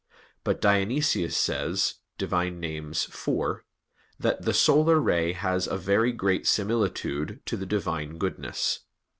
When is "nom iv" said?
2.31-3.63